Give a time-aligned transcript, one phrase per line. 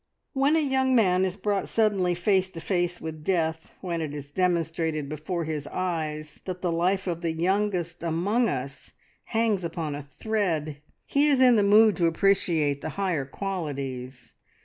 [0.33, 4.31] When a young man is brought suddenly face to face with death, when it is
[4.31, 8.93] demonstrated before his eyes that the life of the youngest among us
[9.25, 14.33] hangs upon a thread, he is in the mood to appreciate the higher qualities.